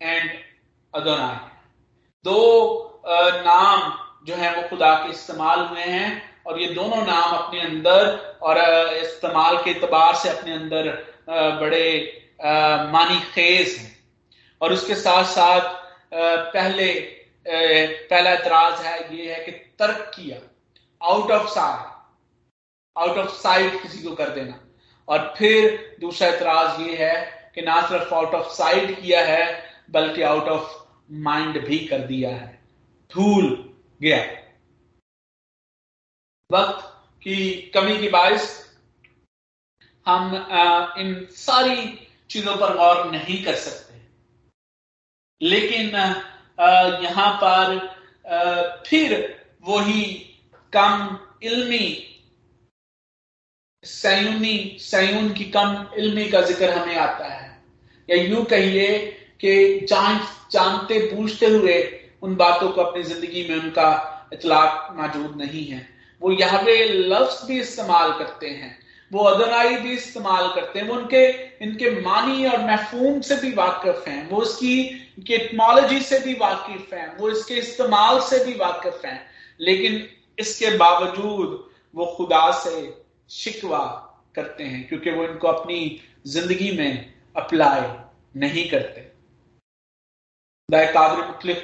[0.00, 0.30] एंड
[0.94, 1.38] अदोनाय
[2.24, 2.38] दो
[3.44, 3.92] नाम
[4.26, 6.08] जो है वो खुदा के इस्तेमाल हुए हैं
[6.46, 8.58] और ये दोनों नाम अपने अंदर और
[8.94, 10.88] इस्तेमाल के अतबार से अपने अंदर
[11.60, 11.86] बड़े
[12.92, 13.96] मानी खेज हैं।
[14.60, 15.60] और उसके साथ साथ
[16.14, 16.92] पहले
[17.46, 20.38] पहला एतराज़ है, ये है कि तर्क किया।
[21.00, 21.86] Out of sight
[22.96, 24.58] out of sight किसी को कर देना।
[25.08, 29.44] और फिर दूसरा एतराज़ ये है कि ना सिर्फ़ आउट ऑफ़ साइट किया है,
[29.90, 30.78] बल्कि आउट ऑफ़
[31.22, 32.62] माइंड भी कर दिया है।
[33.10, 33.46] भूल
[34.02, 34.18] गया।
[36.50, 36.84] वक्त
[37.22, 37.36] की
[37.74, 38.48] कमी की बाइस
[40.06, 40.34] हम
[40.98, 41.76] इन सारी
[42.30, 43.98] चीज़ों पर गौर नहीं कर सकते।
[45.40, 45.86] लेकिन
[47.04, 47.78] यहाँ पर
[48.86, 49.12] फिर
[49.62, 50.02] वही
[50.72, 52.09] कम, इल्मी
[53.84, 57.48] सयूनी सयून की कम इल्मी का ज़िक्र हमें आता है।
[58.08, 58.98] या यूँ कहिए
[59.40, 60.20] कि जान,
[60.52, 61.78] जानते पूछते हुए
[62.22, 65.86] उन बातों को अपनी ज़िंदगी में उनका इतलाक मौजूद नहीं है।
[66.22, 68.76] वो यहाँ पे लफ्ज भी इस्तेमाल करते हैं,
[69.10, 71.26] वो अदनाई भी इस्तेमाल करते हैं, वो उनके,
[71.64, 74.80] इनके मानी और महफूम से भी वाकिफ हैं, वो उसकी
[75.30, 79.20] इटमोलॉजी से भी वाकिफ हैं, वो इसके इस्तेमाल से भी वाकिफ हैं,
[79.60, 80.06] लेकिन
[80.38, 82.80] इसके बावजूद वो खुदा से
[83.30, 83.78] शिकवा
[84.34, 87.88] करते हैं, क्योंकि वो इनको अपनी ज़िंदगी में अप्लाई
[88.36, 89.08] नहीं करते।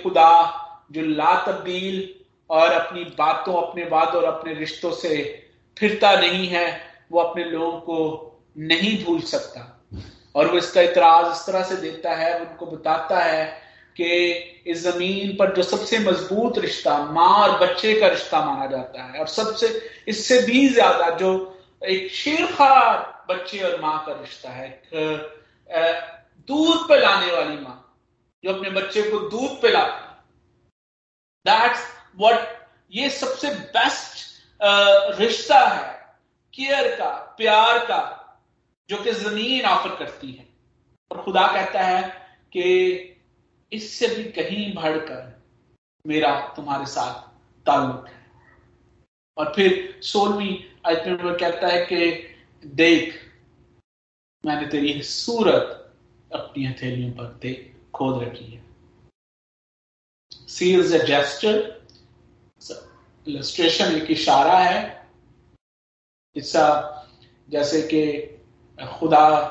[0.02, 0.62] खुदा,
[0.92, 2.14] जो ला तब्दील
[2.50, 5.44] और अपनी बातों, अपने वाद और अपने रिश्तों से
[5.78, 6.80] फिरता नहीं है,
[7.12, 9.72] वो अपने लोगों को नहीं भूल सकता।
[10.34, 13.44] और वो इसका इतराज इस तरह से देता है, उनको बताता है
[13.96, 14.30] कि
[14.66, 19.20] इस ज़मीन पर जो सबसे मज़बूत रिश्ता, माँ और बच्चे का रिश्ता माना जाता है।
[19.20, 24.68] और सबसे, इससे भी ज़्यादा जो एक शेरखार बच्चे और माँ का रिश्ता है।
[26.48, 27.76] दूध पिलाने वाली माँ,
[28.44, 30.04] जो अपने बच्चे को दूध पिलाती
[31.46, 31.84] दैट्स
[32.18, 32.54] व्हाट
[32.92, 34.24] ये सबसे बेस्ट
[35.20, 35.94] रिश्ता है
[36.54, 38.00] केयर का, प्यार का,
[38.88, 40.46] जो कि ज़मीन ऑफ़र करती है।
[41.10, 42.02] और खुदा कहता है
[42.52, 42.64] कि
[43.72, 45.34] इससे भी कहीं बढ़कर
[46.04, 47.14] मेरा तुम्हारे साथ
[47.66, 48.24] ताल्लुक है।
[49.36, 50.52] और फिर सोलवी
[50.86, 52.28] में कहता है कि
[52.66, 53.32] देख,
[54.46, 55.94] मैंने तेरी सूरत
[56.34, 58.64] अपनी हथेलियों पर देख खोद रखी है।
[60.48, 61.86] सील्स अ जेस्टर
[63.28, 65.08] इलस्ट्रेशन एक इशारा है।
[66.36, 67.08] इसका
[67.50, 68.22] जैसे कि
[68.98, 69.44] खुदा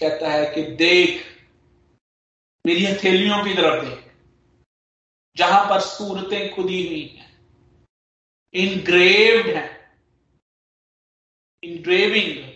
[0.00, 1.24] कहता है कि देख,
[2.66, 4.12] मेरी हथेलियों की तरफ़ देख,
[5.36, 7.46] जहाँ पर सूरतें खुदी हुई हैं
[8.54, 9.81] इनग्रेव्ड हैं।
[11.64, 12.52] इनग्रेविंग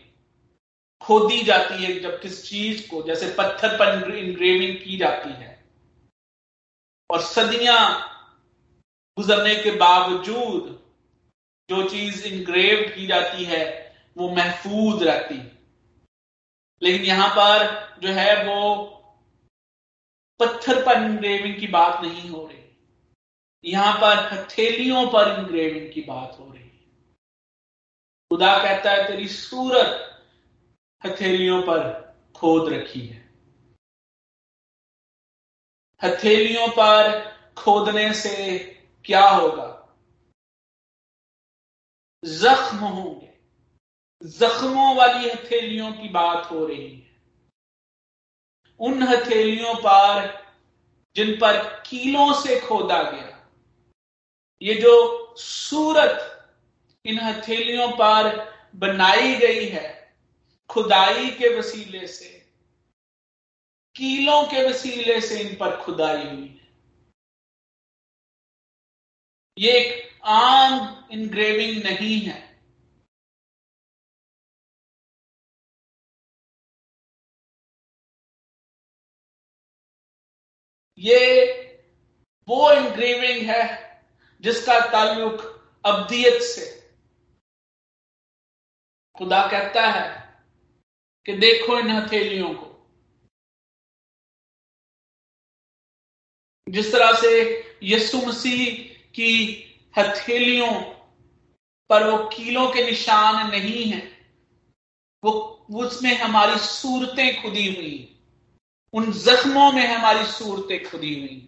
[1.03, 5.65] खोदी जाती है जब किस चीज़ को, जैसे पत्थर पर इनग्रेविंग की जाती है।
[7.11, 8.13] और सदियाँ
[9.19, 10.87] गुजरने के बावजूद
[11.71, 15.35] जो चीज़ इनग्रेव की जाती है, वो महफूज रहती
[16.83, 18.85] लेकिन यहाँ पर जो है वो
[20.41, 26.37] पत्थर पर इनग्रेविंग की बात नहीं हो रही। यहाँ पर हथेलियों पर इनग्रेविंग की बात
[26.41, 26.66] हो रही।
[28.31, 30.23] खुदा कहता है, तेरी सूरत
[31.07, 31.81] हथेलियों पर
[32.35, 33.35] खोद रखी है।
[36.03, 38.59] हथेलियों पर खोदने से
[39.05, 39.99] क्या होगा?
[42.25, 43.39] जख्म होंगे।
[44.23, 47.21] जख्मों वाली हथेलियों की बात हो रही है।
[48.81, 50.45] उन हथेलियों पर
[51.17, 53.51] जिन पर कीलों से खोदा गया,
[54.63, 54.95] ये जो
[55.39, 56.33] सूरत
[57.07, 60.17] इन हथेलियों पर बनाई गई है,
[60.69, 62.47] खुदाई के वसीले से।
[63.97, 66.67] कीलों के वसीले से इन पर खुदाई हुई है।
[69.59, 72.47] ये एक आम इनग्रेविंग नहीं है।
[80.99, 81.53] ये
[82.49, 83.61] वो इनग्रेविंग है
[84.41, 85.41] जिसका ताल्लुक
[85.87, 86.76] अब्दियत से
[89.19, 90.09] खुदा कहता है
[91.27, 92.67] कि देखो इन हथेलियों को।
[96.69, 97.31] जिस तरह से
[97.83, 98.67] यसु मसीह
[99.15, 99.33] की
[99.99, 100.73] हथेलियों
[101.91, 104.01] पर वो कीलों के निशान नहीं है,
[105.23, 105.31] वो
[105.81, 107.95] उसमें हमारी सूरतें खुदी हुई
[108.95, 111.39] उन जख्मों में हमारी सूरतें खुदी हुई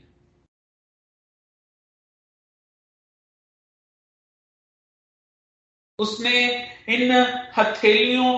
[5.99, 6.40] उसने
[6.88, 7.12] इन
[7.59, 8.32] हथेलियों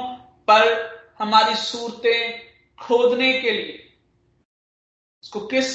[0.48, 0.68] पर
[1.18, 2.48] हमारी सूरतें
[2.78, 3.78] खोदने के लिए
[5.22, 5.70] उसको किस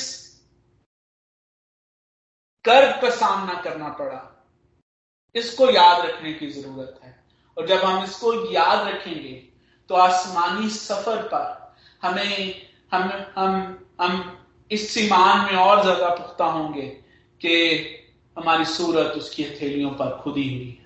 [2.66, 4.22] कर्ज का सामना करना पड़ा?
[5.36, 7.14] इसको याद रखने की ज़रूरत है।
[7.58, 9.34] और जब हम इसको याद रखेंगे
[9.90, 12.62] तो आसमानी सफ़र पर हमें,
[12.94, 14.38] हम हम हम
[14.72, 16.88] इस ईमान में और ज़्यादा पुख्ता होंगे
[17.42, 17.54] कि
[18.38, 20.85] हमारी सूरत उसकी हथेलियों पर खुदी हुई है।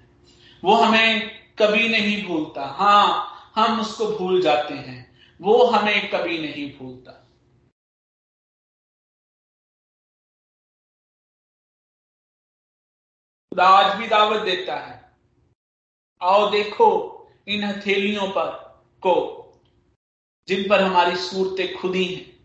[0.64, 6.78] वो हमें कभी नहीं भूलता। हाँ हम उसको भूल जाते हैं। वो हमें कभी नहीं
[6.78, 7.26] भूलता।
[13.62, 15.18] आज भी दावत देता है।
[16.22, 16.88] आओ देखो
[17.47, 18.51] इन हथेलियों पर
[18.97, 19.16] को,
[20.47, 22.39] जिन पर हमारी सूरतें खुदी हैं।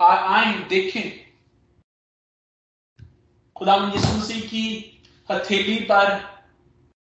[0.00, 1.26] आए देखें
[3.56, 6.18] खुदा मसीह की हथेली पर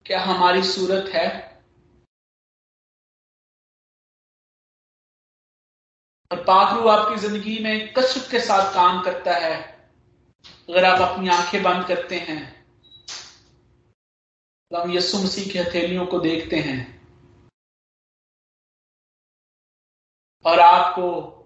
[0.05, 1.53] क्या हमारी सूरत है?
[6.31, 9.55] और पाखरू आपकी ज़िंदगी में कसरत के साथ काम करता है,
[10.69, 12.65] अगर आप अपनी आँखें बंद करते हैं।
[14.71, 16.79] हम यीशु मसीह की हथेलियों को देखते हैं।
[20.45, 21.42] और आपको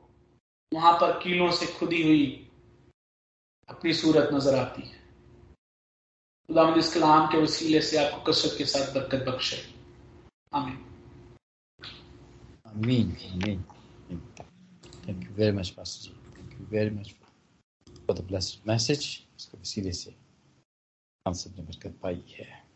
[0.77, 2.25] वहाँ पर कीलों से खुदी हुई
[3.69, 4.97] अपनी सूरत नज़र आती है।
[6.49, 9.57] खुदा इस कलाम के वसीले से आपको कसरत के साथ बरकत बख्शे।
[10.53, 10.77] आमीन।
[12.67, 13.63] आमीन आमीन
[15.07, 17.13] thank you very much pastor ji thank you very much
[17.87, 19.01] for the blessed message
[19.39, 20.15] इसके वसीले से
[21.25, 22.66] हम सबने बरकत पाई है।